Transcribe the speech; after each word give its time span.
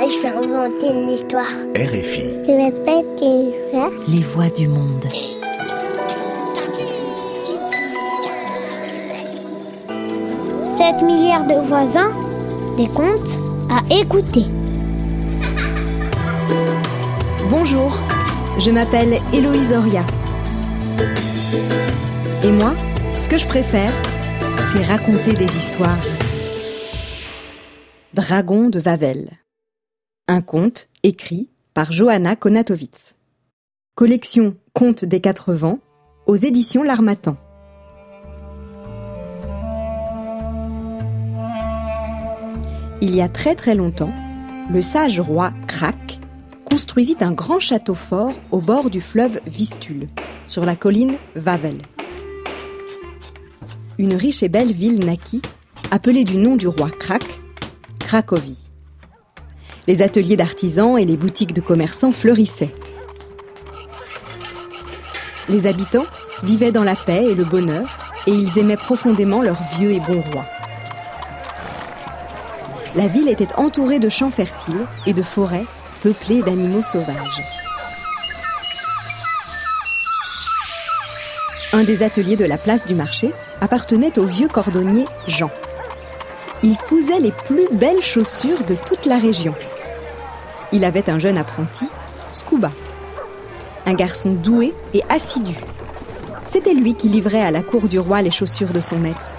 Je 0.00 0.22
vais 0.22 0.28
inventer 0.28 0.90
une 0.90 1.08
histoire. 1.08 1.50
RFI. 1.74 2.22
Je 2.46 2.52
vais 2.52 2.70
faire 2.70 3.02
une 3.20 3.50
histoire. 3.50 3.90
Les 4.06 4.20
voix 4.20 4.48
du 4.48 4.68
monde. 4.68 5.04
Sept 10.72 11.02
milliards 11.02 11.46
de 11.48 11.66
voisins, 11.66 12.12
des 12.76 12.86
contes 12.86 13.40
à 13.68 13.82
écouter. 13.92 14.44
Bonjour, 17.50 17.98
je 18.60 18.70
m'appelle 18.70 19.18
Héloïse 19.32 19.72
Oria. 19.72 20.04
Et 22.44 22.52
moi, 22.52 22.74
ce 23.18 23.28
que 23.28 23.36
je 23.36 23.46
préfère, 23.48 23.92
c'est 24.72 24.84
raconter 24.84 25.32
des 25.32 25.56
histoires. 25.56 25.98
Dragon 28.14 28.68
de 28.68 28.78
Vavel. 28.78 29.30
Un 30.30 30.42
conte 30.42 30.88
écrit 31.04 31.48
par 31.72 31.90
Johanna 31.90 32.36
Konatowicz. 32.36 33.14
Collection 33.94 34.56
Contes 34.74 35.06
des 35.06 35.22
Quatre 35.22 35.54
Vents 35.54 35.78
aux 36.26 36.36
éditions 36.36 36.82
L'Armatan. 36.82 37.38
Il 43.00 43.16
y 43.16 43.22
a 43.22 43.30
très 43.30 43.54
très 43.54 43.74
longtemps, 43.74 44.12
le 44.70 44.82
sage 44.82 45.18
roi 45.18 45.50
Krak 45.66 46.20
construisit 46.66 47.16
un 47.20 47.32
grand 47.32 47.58
château 47.58 47.94
fort 47.94 48.34
au 48.50 48.60
bord 48.60 48.90
du 48.90 49.00
fleuve 49.00 49.40
Vistule, 49.46 50.08
sur 50.44 50.66
la 50.66 50.76
colline 50.76 51.14
Vavel. 51.36 51.78
Une 53.96 54.12
riche 54.12 54.42
et 54.42 54.50
belle 54.50 54.72
ville 54.72 55.06
naquit, 55.06 55.40
appelée 55.90 56.24
du 56.24 56.36
nom 56.36 56.56
du 56.56 56.68
roi 56.68 56.90
Krak, 56.90 57.24
Cracovie. 57.98 58.67
Les 59.88 60.02
ateliers 60.02 60.36
d'artisans 60.36 60.98
et 60.98 61.06
les 61.06 61.16
boutiques 61.16 61.54
de 61.54 61.62
commerçants 61.62 62.12
fleurissaient. 62.12 62.74
Les 65.48 65.66
habitants 65.66 66.04
vivaient 66.42 66.72
dans 66.72 66.84
la 66.84 66.94
paix 66.94 67.24
et 67.30 67.34
le 67.34 67.44
bonheur, 67.44 67.96
et 68.26 68.32
ils 68.32 68.58
aimaient 68.58 68.76
profondément 68.76 69.40
leur 69.40 69.56
vieux 69.78 69.92
et 69.92 70.00
bon 70.00 70.20
roi. 70.20 70.44
La 72.96 73.06
ville 73.06 73.30
était 73.30 73.54
entourée 73.56 73.98
de 73.98 74.10
champs 74.10 74.30
fertiles 74.30 74.84
et 75.06 75.14
de 75.14 75.22
forêts 75.22 75.64
peuplées 76.02 76.42
d'animaux 76.42 76.82
sauvages. 76.82 77.42
Un 81.72 81.84
des 81.84 82.02
ateliers 82.02 82.36
de 82.36 82.44
la 82.44 82.58
place 82.58 82.84
du 82.84 82.94
marché 82.94 83.32
appartenait 83.62 84.18
au 84.18 84.26
vieux 84.26 84.48
cordonnier 84.48 85.06
Jean. 85.26 85.50
Il 86.62 86.76
cousait 86.76 87.20
les 87.20 87.32
plus 87.32 87.68
belles 87.72 88.02
chaussures 88.02 88.64
de 88.64 88.74
toute 88.74 89.06
la 89.06 89.16
région. 89.16 89.54
Il 90.72 90.84
avait 90.84 91.08
un 91.08 91.18
jeune 91.18 91.38
apprenti, 91.38 91.86
Scuba, 92.32 92.70
un 93.86 93.94
garçon 93.94 94.32
doué 94.32 94.74
et 94.92 95.02
assidu. 95.08 95.54
C'était 96.46 96.74
lui 96.74 96.94
qui 96.94 97.08
livrait 97.08 97.40
à 97.40 97.50
la 97.50 97.62
cour 97.62 97.88
du 97.88 97.98
roi 97.98 98.20
les 98.20 98.30
chaussures 98.30 98.72
de 98.72 98.80
son 98.80 98.98
maître. 98.98 99.34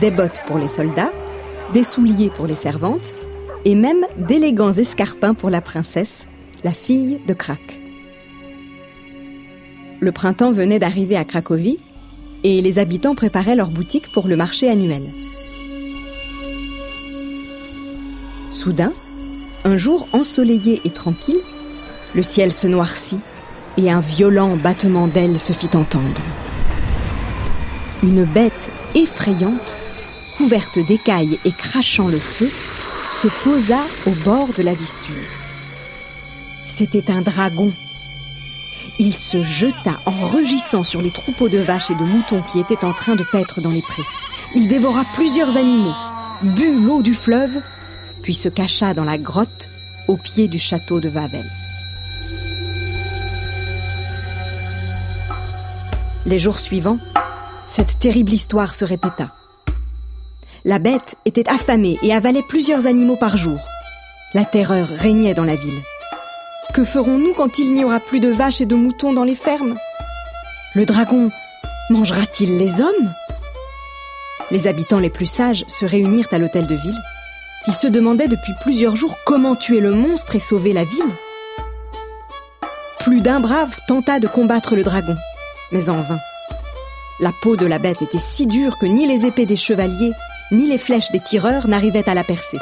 Des 0.00 0.10
bottes 0.10 0.42
pour 0.46 0.58
les 0.58 0.68
soldats, 0.68 1.12
des 1.72 1.84
souliers 1.84 2.30
pour 2.30 2.46
les 2.46 2.56
servantes, 2.56 3.14
et 3.64 3.74
même 3.74 4.06
d'élégants 4.16 4.72
escarpins 4.72 5.34
pour 5.34 5.50
la 5.50 5.60
princesse, 5.60 6.26
la 6.64 6.72
fille 6.72 7.20
de 7.26 7.34
Krak. 7.34 7.80
Le 10.00 10.12
printemps 10.12 10.52
venait 10.52 10.78
d'arriver 10.78 11.16
à 11.16 11.24
Cracovie, 11.24 11.78
et 12.44 12.60
les 12.60 12.78
habitants 12.78 13.14
préparaient 13.14 13.56
leur 13.56 13.70
boutique 13.70 14.12
pour 14.12 14.28
le 14.28 14.36
marché 14.36 14.68
annuel. 14.68 15.02
Soudain, 18.50 18.92
un 19.66 19.76
jour 19.76 20.06
ensoleillé 20.12 20.80
et 20.84 20.90
tranquille, 20.90 21.40
le 22.14 22.22
ciel 22.22 22.52
se 22.52 22.68
noircit 22.68 23.18
et 23.76 23.90
un 23.90 23.98
violent 23.98 24.56
battement 24.56 25.08
d'ailes 25.08 25.40
se 25.40 25.52
fit 25.52 25.70
entendre. 25.74 26.22
Une 28.04 28.24
bête 28.24 28.70
effrayante, 28.94 29.76
couverte 30.36 30.78
d'écailles 30.78 31.40
et 31.44 31.50
crachant 31.50 32.06
le 32.06 32.18
feu, 32.18 32.48
se 33.10 33.26
posa 33.42 33.80
au 34.06 34.12
bord 34.24 34.50
de 34.56 34.62
la 34.62 34.72
Vistule. 34.72 35.26
C'était 36.66 37.10
un 37.10 37.22
dragon. 37.22 37.72
Il 39.00 39.12
se 39.12 39.42
jeta 39.42 39.98
en 40.06 40.28
rugissant 40.28 40.84
sur 40.84 41.02
les 41.02 41.10
troupeaux 41.10 41.48
de 41.48 41.58
vaches 41.58 41.90
et 41.90 41.96
de 41.96 42.04
moutons 42.04 42.42
qui 42.42 42.60
étaient 42.60 42.84
en 42.84 42.92
train 42.92 43.16
de 43.16 43.24
paître 43.24 43.60
dans 43.60 43.72
les 43.72 43.82
prés. 43.82 44.04
Il 44.54 44.68
dévora 44.68 45.04
plusieurs 45.12 45.56
animaux, 45.56 45.94
but 46.42 46.72
l'eau 46.72 47.02
du 47.02 47.14
fleuve, 47.14 47.60
puis 48.26 48.34
se 48.34 48.48
cacha 48.48 48.92
dans 48.92 49.04
la 49.04 49.18
grotte 49.18 49.70
au 50.08 50.16
pied 50.16 50.48
du 50.48 50.58
château 50.58 50.98
de 50.98 51.08
Vavel. 51.08 51.48
Les 56.24 56.40
jours 56.40 56.58
suivants, 56.58 56.98
cette 57.68 58.00
terrible 58.00 58.32
histoire 58.32 58.74
se 58.74 58.84
répéta. 58.84 59.30
La 60.64 60.80
bête 60.80 61.14
était 61.24 61.48
affamée 61.48 62.00
et 62.02 62.12
avalait 62.12 62.42
plusieurs 62.42 62.88
animaux 62.88 63.14
par 63.14 63.36
jour. 63.36 63.60
La 64.34 64.44
terreur 64.44 64.88
régnait 64.88 65.34
dans 65.34 65.44
la 65.44 65.54
ville. 65.54 65.80
Que 66.74 66.84
ferons-nous 66.84 67.32
quand 67.32 67.60
il 67.60 67.74
n'y 67.74 67.84
aura 67.84 68.00
plus 68.00 68.18
de 68.18 68.30
vaches 68.30 68.60
et 68.60 68.66
de 68.66 68.74
moutons 68.74 69.12
dans 69.12 69.22
les 69.22 69.36
fermes? 69.36 69.76
Le 70.74 70.84
dragon 70.84 71.30
mangera-t-il 71.90 72.58
les 72.58 72.80
hommes? 72.80 73.14
Les 74.50 74.66
habitants 74.66 74.98
les 74.98 75.10
plus 75.10 75.26
sages 75.26 75.64
se 75.68 75.84
réunirent 75.84 76.26
à 76.32 76.38
l'hôtel 76.38 76.66
de 76.66 76.74
ville. 76.74 77.00
Ils 77.68 77.74
se 77.74 77.86
demandaient 77.88 78.28
depuis 78.28 78.52
plusieurs 78.62 78.96
jours 78.96 79.16
comment 79.24 79.56
tuer 79.56 79.80
le 79.80 79.90
monstre 79.90 80.36
et 80.36 80.40
sauver 80.40 80.72
la 80.72 80.84
ville. 80.84 81.02
Plus 83.00 83.20
d'un 83.20 83.40
brave 83.40 83.76
tenta 83.88 84.20
de 84.20 84.26
combattre 84.26 84.76
le 84.76 84.84
dragon, 84.84 85.16
mais 85.72 85.88
en 85.88 86.00
vain. 86.00 86.18
La 87.18 87.32
peau 87.32 87.56
de 87.56 87.66
la 87.66 87.78
bête 87.78 88.02
était 88.02 88.18
si 88.18 88.46
dure 88.46 88.78
que 88.78 88.86
ni 88.86 89.06
les 89.06 89.26
épées 89.26 89.46
des 89.46 89.56
chevaliers, 89.56 90.12
ni 90.52 90.66
les 90.66 90.78
flèches 90.78 91.10
des 91.10 91.20
tireurs 91.20 91.66
n'arrivaient 91.66 92.08
à 92.08 92.14
la 92.14 92.24
percer. 92.24 92.58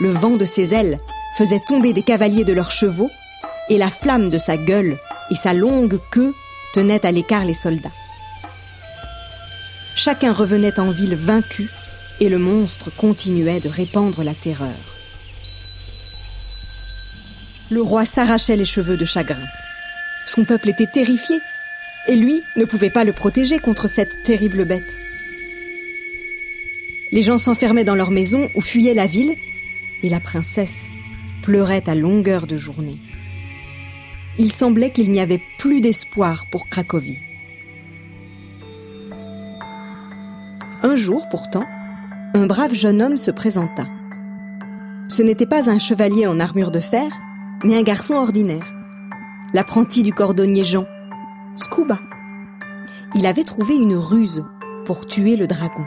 Le 0.00 0.10
vent 0.10 0.36
de 0.36 0.44
ses 0.44 0.74
ailes 0.74 0.98
faisait 1.36 1.60
tomber 1.60 1.92
des 1.92 2.02
cavaliers 2.02 2.44
de 2.44 2.52
leurs 2.52 2.72
chevaux, 2.72 3.10
et 3.68 3.78
la 3.78 3.90
flamme 3.90 4.30
de 4.30 4.38
sa 4.38 4.56
gueule 4.56 4.98
et 5.30 5.36
sa 5.36 5.52
longue 5.52 5.98
queue 6.10 6.34
tenaient 6.72 7.06
à 7.06 7.12
l'écart 7.12 7.44
les 7.44 7.54
soldats. 7.54 7.90
Chacun 9.96 10.32
revenait 10.32 10.80
en 10.80 10.90
ville 10.90 11.14
vaincu, 11.14 11.70
et 12.20 12.28
le 12.28 12.38
monstre 12.38 12.90
continuait 12.96 13.60
de 13.60 13.68
répandre 13.68 14.22
la 14.22 14.34
terreur. 14.34 14.94
Le 17.70 17.80
roi 17.80 18.04
s'arrachait 18.04 18.56
les 18.56 18.64
cheveux 18.64 18.96
de 18.96 19.04
chagrin. 19.04 19.46
Son 20.26 20.44
peuple 20.44 20.68
était 20.68 20.86
terrifié, 20.86 21.38
et 22.06 22.16
lui 22.16 22.42
ne 22.56 22.64
pouvait 22.64 22.90
pas 22.90 23.04
le 23.04 23.12
protéger 23.12 23.58
contre 23.58 23.88
cette 23.88 24.22
terrible 24.24 24.64
bête. 24.64 24.98
Les 27.10 27.22
gens 27.22 27.38
s'enfermaient 27.38 27.84
dans 27.84 27.94
leur 27.94 28.10
maison 28.10 28.48
ou 28.54 28.60
fuyaient 28.60 28.94
la 28.94 29.06
ville, 29.06 29.34
et 30.02 30.08
la 30.08 30.20
princesse 30.20 30.86
pleurait 31.42 31.88
à 31.88 31.94
longueur 31.94 32.46
de 32.46 32.56
journée. 32.56 32.98
Il 34.38 34.50
semblait 34.50 34.90
qu'il 34.90 35.10
n'y 35.10 35.20
avait 35.20 35.40
plus 35.58 35.80
d'espoir 35.80 36.46
pour 36.50 36.68
Cracovie. 36.68 37.18
Un 40.82 40.96
jour, 40.96 41.28
pourtant, 41.30 41.64
un 42.36 42.46
brave 42.46 42.74
jeune 42.74 43.00
homme 43.00 43.16
se 43.16 43.30
présenta. 43.30 43.84
Ce 45.08 45.22
n'était 45.22 45.46
pas 45.46 45.70
un 45.70 45.78
chevalier 45.78 46.26
en 46.26 46.40
armure 46.40 46.72
de 46.72 46.80
fer, 46.80 47.06
mais 47.62 47.78
un 47.78 47.82
garçon 47.82 48.14
ordinaire, 48.14 48.74
l'apprenti 49.52 50.02
du 50.02 50.12
cordonnier 50.12 50.64
Jean, 50.64 50.84
Scuba. 51.54 52.00
Il 53.14 53.26
avait 53.26 53.44
trouvé 53.44 53.76
une 53.76 53.96
ruse 53.96 54.44
pour 54.84 55.06
tuer 55.06 55.36
le 55.36 55.46
dragon. 55.46 55.84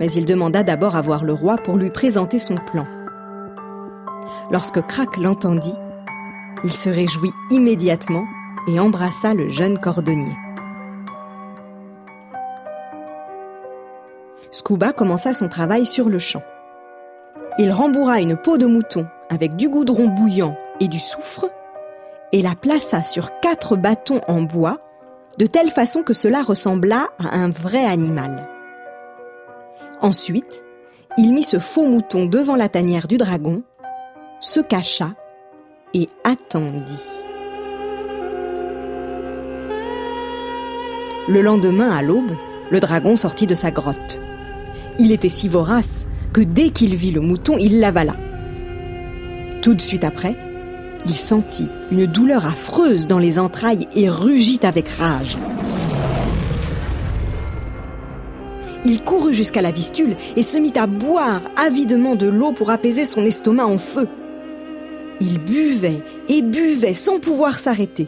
Mais 0.00 0.10
il 0.10 0.26
demanda 0.26 0.64
d'abord 0.64 0.96
à 0.96 1.00
voir 1.00 1.24
le 1.24 1.32
roi 1.32 1.58
pour 1.58 1.76
lui 1.76 1.90
présenter 1.90 2.40
son 2.40 2.56
plan. 2.56 2.86
Lorsque 4.50 4.82
Krak 4.82 5.16
l'entendit, 5.16 5.76
il 6.64 6.72
se 6.72 6.90
réjouit 6.90 7.32
immédiatement 7.50 8.24
et 8.66 8.80
embrassa 8.80 9.32
le 9.34 9.48
jeune 9.48 9.78
cordonnier. 9.78 10.36
Scuba 14.50 14.92
commença 14.92 15.32
son 15.32 15.48
travail 15.48 15.86
sur 15.86 16.08
le 16.08 16.18
champ. 16.18 16.42
Il 17.58 17.72
rembourra 17.72 18.20
une 18.20 18.36
peau 18.36 18.58
de 18.58 18.66
mouton 18.66 19.06
avec 19.28 19.56
du 19.56 19.68
goudron 19.68 20.08
bouillant 20.08 20.56
et 20.80 20.88
du 20.88 20.98
soufre 20.98 21.50
et 22.32 22.42
la 22.42 22.54
plaça 22.54 23.02
sur 23.02 23.40
quatre 23.40 23.76
bâtons 23.76 24.20
en 24.28 24.42
bois 24.42 24.78
de 25.38 25.46
telle 25.46 25.70
façon 25.70 26.02
que 26.02 26.12
cela 26.12 26.42
ressembla 26.42 27.08
à 27.18 27.36
un 27.36 27.50
vrai 27.50 27.84
animal. 27.84 28.48
Ensuite, 30.00 30.64
il 31.16 31.32
mit 31.32 31.42
ce 31.42 31.58
faux 31.58 31.86
mouton 31.86 32.26
devant 32.26 32.56
la 32.56 32.68
tanière 32.68 33.08
du 33.08 33.18
dragon, 33.18 33.62
se 34.40 34.60
cacha 34.60 35.10
et 35.94 36.06
attendit. 36.24 37.04
Le 41.28 41.42
lendemain, 41.42 41.90
à 41.90 42.02
l'aube, 42.02 42.32
le 42.70 42.80
dragon 42.80 43.16
sortit 43.16 43.46
de 43.46 43.54
sa 43.54 43.70
grotte. 43.70 44.20
Il 45.02 45.12
était 45.12 45.30
si 45.30 45.48
vorace 45.48 46.06
que 46.34 46.42
dès 46.42 46.68
qu'il 46.68 46.94
vit 46.94 47.10
le 47.10 47.22
mouton, 47.22 47.56
il 47.56 47.80
l'avala. 47.80 48.16
Tout 49.62 49.72
de 49.72 49.80
suite 49.80 50.04
après, 50.04 50.36
il 51.06 51.14
sentit 51.14 51.68
une 51.90 52.04
douleur 52.04 52.44
affreuse 52.44 53.06
dans 53.06 53.18
les 53.18 53.38
entrailles 53.38 53.88
et 53.96 54.10
rugit 54.10 54.60
avec 54.62 54.90
rage. 54.90 55.38
Il 58.84 59.02
courut 59.02 59.32
jusqu'à 59.32 59.62
la 59.62 59.70
vistule 59.70 60.16
et 60.36 60.42
se 60.42 60.58
mit 60.58 60.74
à 60.76 60.86
boire 60.86 61.40
avidement 61.56 62.14
de 62.14 62.26
l'eau 62.26 62.52
pour 62.52 62.68
apaiser 62.68 63.06
son 63.06 63.24
estomac 63.24 63.64
en 63.64 63.78
feu. 63.78 64.06
Il 65.22 65.38
buvait 65.38 66.02
et 66.28 66.42
buvait 66.42 66.92
sans 66.92 67.20
pouvoir 67.20 67.58
s'arrêter. 67.58 68.06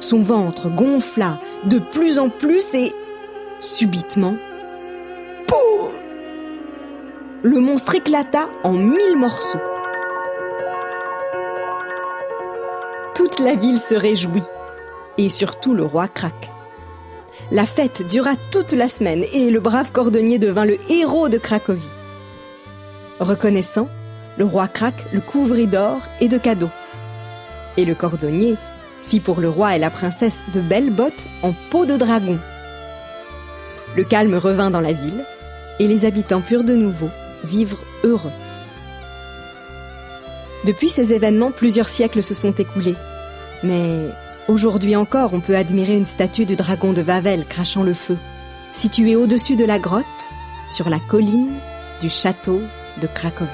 Son 0.00 0.22
ventre 0.22 0.70
gonfla 0.70 1.38
de 1.66 1.78
plus 1.78 2.18
en 2.18 2.30
plus 2.30 2.74
et, 2.74 2.92
subitement, 3.60 4.34
Le 7.46 7.60
monstre 7.60 7.94
éclata 7.94 8.48
en 8.62 8.72
mille 8.72 9.18
morceaux. 9.18 9.60
Toute 13.14 13.38
la 13.38 13.54
ville 13.54 13.78
se 13.78 13.94
réjouit, 13.94 14.46
et 15.18 15.28
surtout 15.28 15.74
le 15.74 15.84
roi 15.84 16.08
Crac. 16.08 16.50
La 17.50 17.66
fête 17.66 18.08
dura 18.08 18.30
toute 18.50 18.72
la 18.72 18.88
semaine 18.88 19.26
et 19.34 19.50
le 19.50 19.60
brave 19.60 19.92
cordonnier 19.92 20.38
devint 20.38 20.64
le 20.64 20.78
héros 20.90 21.28
de 21.28 21.36
Cracovie. 21.36 21.82
Reconnaissant, 23.20 23.88
le 24.38 24.46
roi 24.46 24.66
Crac 24.66 24.94
le 25.12 25.20
couvrit 25.20 25.66
d'or 25.66 25.98
et 26.22 26.28
de 26.28 26.38
cadeaux. 26.38 26.70
Et 27.76 27.84
le 27.84 27.94
cordonnier 27.94 28.56
fit 29.02 29.20
pour 29.20 29.38
le 29.38 29.50
roi 29.50 29.76
et 29.76 29.78
la 29.78 29.90
princesse 29.90 30.44
de 30.54 30.62
belles 30.62 30.90
bottes 30.90 31.26
en 31.42 31.52
peau 31.70 31.84
de 31.84 31.98
dragon. 31.98 32.38
Le 33.98 34.04
calme 34.04 34.36
revint 34.36 34.70
dans 34.70 34.80
la 34.80 34.92
ville 34.92 35.26
et 35.78 35.86
les 35.86 36.06
habitants 36.06 36.40
purent 36.40 36.64
de 36.64 36.74
nouveau 36.74 37.10
vivre 37.44 37.78
heureux. 38.02 38.32
Depuis 40.64 40.88
ces 40.88 41.12
événements, 41.12 41.50
plusieurs 41.50 41.88
siècles 41.88 42.22
se 42.22 42.34
sont 42.34 42.52
écoulés. 42.52 42.96
Mais 43.62 44.00
aujourd'hui 44.48 44.96
encore, 44.96 45.34
on 45.34 45.40
peut 45.40 45.56
admirer 45.56 45.94
une 45.94 46.06
statue 46.06 46.46
du 46.46 46.56
dragon 46.56 46.92
de 46.92 47.02
Vavel 47.02 47.46
crachant 47.46 47.82
le 47.82 47.94
feu, 47.94 48.16
située 48.72 49.16
au-dessus 49.16 49.56
de 49.56 49.64
la 49.64 49.78
grotte, 49.78 50.04
sur 50.70 50.88
la 50.88 50.98
colline 50.98 51.52
du 52.00 52.08
château 52.08 52.60
de 53.02 53.06
Cracovie. 53.06 53.50